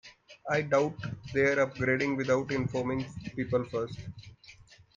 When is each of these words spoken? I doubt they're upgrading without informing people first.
I 0.49 0.63
doubt 0.63 0.95
they're 1.31 1.57
upgrading 1.57 2.17
without 2.17 2.51
informing 2.51 3.05
people 3.35 3.63
first. 3.69 3.99